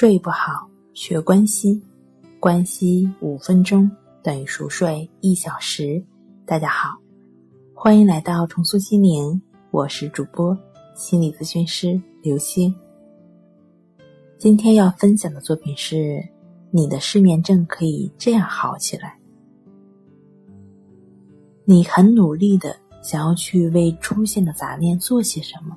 [0.00, 1.82] 睡不好，学关西，
[2.38, 3.90] 关西五分钟
[4.22, 6.00] 等于熟睡一小时。
[6.46, 6.96] 大家好，
[7.74, 9.42] 欢迎来到重塑心灵，
[9.72, 10.56] 我是主播
[10.94, 12.72] 心理咨询师刘星。
[14.38, 16.24] 今天要分享的作品是：
[16.70, 19.18] 你的失眠症可以这样好起来。
[21.64, 25.76] 你很努力的想要去为出现的杂念做些什么，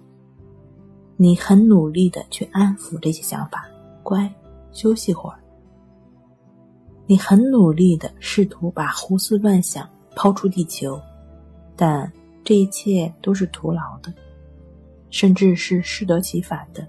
[1.17, 3.67] 你很努力的去安抚这些想法。
[4.11, 4.29] 乖，
[4.73, 5.39] 休息会儿。
[7.05, 10.99] 你很努力的试图把胡思乱想抛出地球，
[11.77, 12.11] 但
[12.43, 14.13] 这一切都是徒劳的，
[15.11, 16.85] 甚至是适得其反的。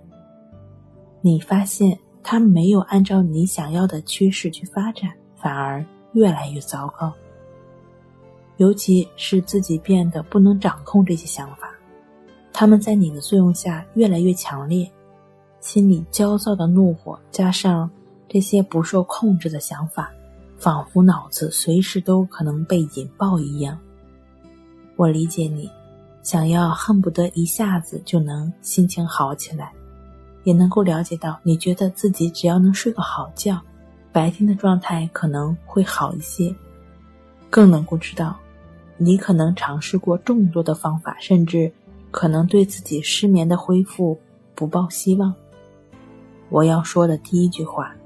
[1.21, 7.13] 你发现它没有按照你想要的趋势去发展，反而越来越糟糕。
[8.57, 11.73] 尤其是自己变得不能掌控这些想法，
[12.53, 14.91] 他们在你的作用下越来越强烈。
[15.63, 17.89] 心里焦躁的怒火，加上
[18.29, 20.13] 这些不受控制的想法，
[20.59, 23.79] 仿佛脑子随时都可能被引爆一样。
[24.97, 25.71] 我理解你，
[26.21, 29.73] 想要恨不得一下子就能心情好起来，
[30.43, 33.61] 也能够了解到你觉得自己只要能睡个好觉，
[34.11, 36.53] 白天的状态可能会好一些。
[37.49, 38.37] 更能够知道，
[38.97, 41.73] 你可能尝试过众多的方法，甚至
[42.11, 44.19] 可能对自己失眠的恢复
[44.57, 45.33] 不抱希望。
[46.53, 47.97] 我要说的第一句话，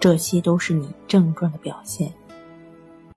[0.00, 2.12] 这些都是你症状的表现。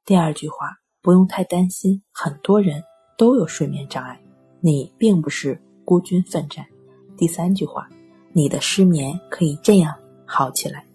[0.05, 2.83] 第二句话，不用太担心，很多人
[3.17, 4.21] 都有睡眠障碍，
[4.59, 6.63] 你并不是孤军奋战。
[7.17, 7.89] 第三句话，
[8.31, 9.91] 你的失眠可以这样
[10.23, 10.85] 好起来。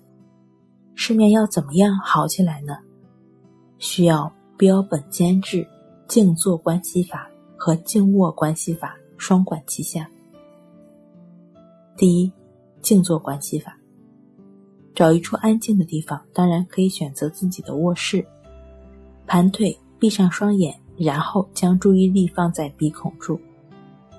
[0.95, 2.79] 失眠要怎么样好起来呢？
[3.79, 5.67] 需要标本兼治、
[6.07, 10.09] 静坐观息法和静卧观息法双管齐下。
[11.97, 12.33] 第一，
[12.81, 13.77] 静坐观息法。
[15.01, 18.23] 找一处安静的地方，当然可以选择自己的卧室，
[19.27, 23.41] 盘腿闭上双眼，然后将注意力放在鼻孔处，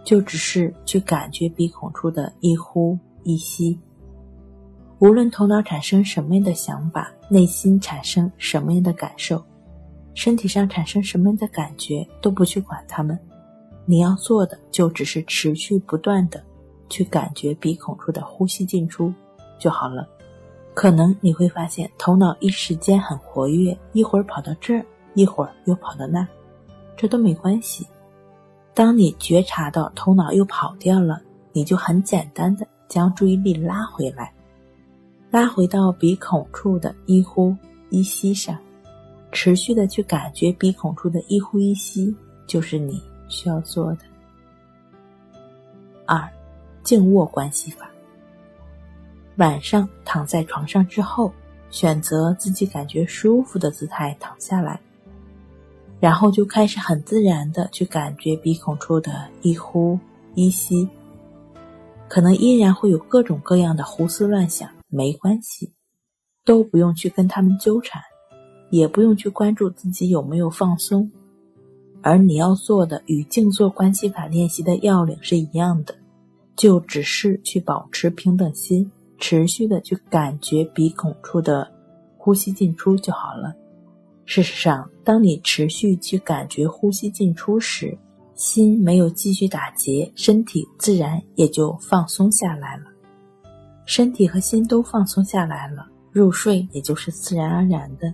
[0.03, 3.78] 就只是去感觉鼻孔处的一呼一吸。
[4.97, 9.40] 无论头脑产生什么样的想法，内心产生什么样的感受，
[10.16, 13.16] 身体上产生什么样的感觉，都不去管他们。
[13.86, 16.44] 你要做的就只是持续不断的
[16.90, 19.14] 去感觉鼻孔处的呼吸进出
[19.59, 20.09] 就好了。
[20.74, 26.28] 可能你会发现头脑一时间很活跃，一会儿跑到这儿，一会儿又跑到那儿，
[26.96, 27.86] 这都没关系。
[28.74, 31.22] 当你觉察到头脑又跑掉了，
[31.52, 34.34] 你就很简单的将注意力拉回来，
[35.30, 37.53] 拉回到鼻孔处的一呼
[37.90, 38.58] 一吸上，
[39.34, 42.16] 持续的去感觉鼻孔处的一呼一吸，
[42.48, 44.00] 就是你需要做的。
[46.06, 46.26] 二，
[46.82, 47.91] 静卧关系法。
[49.38, 51.31] 晚上躺在床上之后，
[51.69, 54.80] 选择自己感觉舒服的姿态躺下来，
[56.00, 59.97] 然后就开始很自然的去感觉鼻孔处的一呼
[60.36, 60.88] 一吸。
[62.08, 65.72] 可能依然会有各种各样的胡思乱想，没关系，
[66.44, 68.02] 都不用去跟他们纠缠，
[68.70, 71.09] 也不用去关注自己有没有放松。
[72.02, 75.96] 而你要做的与静坐关系法练习的要领是一样的，
[76.58, 78.91] 就只是去保持平等心。
[79.22, 81.72] 持续的去感觉鼻孔处的
[82.18, 83.54] 呼吸进出就好了。
[84.26, 87.98] 事实上，当你持续去感觉呼吸进出时，
[88.34, 92.84] 心没有继续打结，身体自然也就放松下来了。
[93.86, 98.12] 身体和心都放松下来了，入睡也就是自然而然的。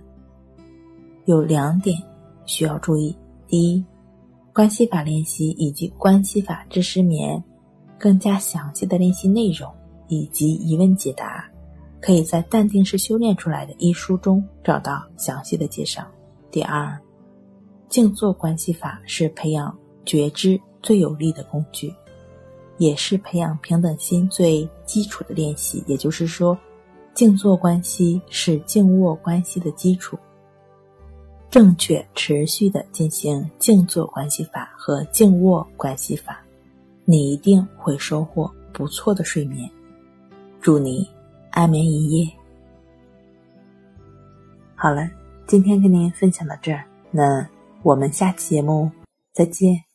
[1.24, 1.96] 有两点
[2.44, 3.84] 需要注意：第一，
[4.52, 7.42] 关系法练习以及关系法治失眠
[7.98, 9.72] 更加详细的练习内容。
[10.08, 11.48] 以及疑问解答，
[12.00, 16.06] 可以在《淡定是修炼出来的》一书中找到详细的介绍。
[16.50, 16.98] 第二，
[17.88, 21.94] 静坐关系法是培养觉知最有力的工具，
[22.78, 25.84] 也是培养平等心最基础的练习。
[25.86, 26.58] 也就是说，
[27.14, 30.18] 静坐关系是静卧关系的基础。
[31.50, 36.44] 正确持续的进行静坐关系法和静卧关系法，
[37.06, 39.68] 你一定会收获不错的睡眠。
[40.68, 41.08] 祝你
[41.52, 42.30] 安眠一夜。
[44.74, 45.08] 好了，
[45.46, 47.48] 今天跟您分享到这儿，那
[47.82, 48.90] 我们下期节目
[49.32, 49.87] 再见。